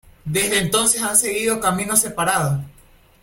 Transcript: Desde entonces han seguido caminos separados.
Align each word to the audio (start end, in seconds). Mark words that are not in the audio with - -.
Desde 0.25 0.57
entonces 0.57 1.03
han 1.03 1.15
seguido 1.15 1.59
caminos 1.59 1.99
separados. 1.99 2.59